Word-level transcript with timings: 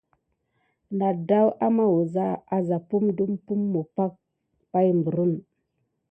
Na 0.97 1.07
ədaw 1.15 1.47
ama 1.67 1.83
wəza 1.93 2.25
aza 2.57 2.77
pum 2.87 3.03
dupummo 3.17 3.81
pake 3.95 4.21
pay 4.71 4.89
mbrən. 4.99 5.31